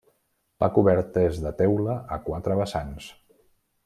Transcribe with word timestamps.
La 0.63 0.69
coberta 0.77 1.25
és 1.31 1.37
de 1.43 1.51
teula 1.61 1.99
a 2.17 2.21
quatre 2.31 2.57
vessants. 2.61 3.11